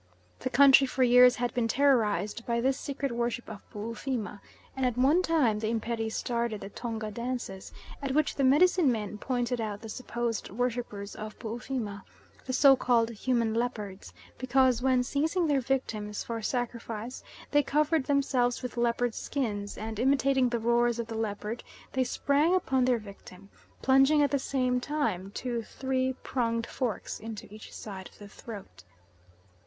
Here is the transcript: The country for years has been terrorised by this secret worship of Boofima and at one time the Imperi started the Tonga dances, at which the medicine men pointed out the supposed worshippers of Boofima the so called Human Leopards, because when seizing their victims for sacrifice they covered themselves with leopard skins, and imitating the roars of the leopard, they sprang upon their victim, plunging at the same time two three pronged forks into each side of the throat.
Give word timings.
The 0.39 0.49
country 0.49 0.87
for 0.87 1.03
years 1.03 1.35
has 1.35 1.51
been 1.51 1.67
terrorised 1.67 2.43
by 2.47 2.59
this 2.59 2.79
secret 2.79 3.11
worship 3.11 3.47
of 3.47 3.61
Boofima 3.71 4.41
and 4.75 4.83
at 4.83 4.97
one 4.97 5.21
time 5.21 5.59
the 5.59 5.71
Imperi 5.71 6.11
started 6.11 6.61
the 6.61 6.69
Tonga 6.71 7.11
dances, 7.11 7.71
at 8.01 8.13
which 8.15 8.33
the 8.33 8.43
medicine 8.43 8.91
men 8.91 9.19
pointed 9.19 9.61
out 9.61 9.81
the 9.81 9.89
supposed 9.89 10.49
worshippers 10.49 11.13
of 11.15 11.37
Boofima 11.37 12.03
the 12.47 12.51
so 12.51 12.75
called 12.75 13.11
Human 13.11 13.53
Leopards, 13.53 14.11
because 14.39 14.81
when 14.81 15.03
seizing 15.03 15.45
their 15.45 15.61
victims 15.61 16.23
for 16.23 16.41
sacrifice 16.41 17.23
they 17.51 17.61
covered 17.61 18.05
themselves 18.05 18.63
with 18.63 18.77
leopard 18.77 19.13
skins, 19.13 19.77
and 19.77 19.99
imitating 19.99 20.49
the 20.49 20.57
roars 20.57 20.97
of 20.97 21.05
the 21.05 21.13
leopard, 21.15 21.63
they 21.93 22.03
sprang 22.03 22.55
upon 22.55 22.85
their 22.85 22.97
victim, 22.97 23.51
plunging 23.83 24.23
at 24.23 24.31
the 24.31 24.39
same 24.39 24.79
time 24.81 25.29
two 25.35 25.61
three 25.61 26.13
pronged 26.23 26.65
forks 26.65 27.19
into 27.19 27.45
each 27.53 27.71
side 27.71 28.07
of 28.09 28.17
the 28.17 28.27
throat. 28.27 28.83